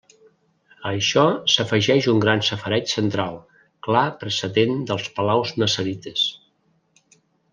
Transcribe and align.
A 0.75 0.91
això 0.99 1.25
s'afegeix 1.55 2.07
un 2.13 2.23
gran 2.23 2.41
safareig 2.47 2.89
central, 2.95 3.37
clar 3.89 4.05
precedent 4.23 4.75
dels 4.93 5.07
palaus 5.19 5.55
nassarites. 5.63 6.27